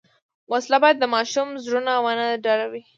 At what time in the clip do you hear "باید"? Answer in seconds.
0.83-0.97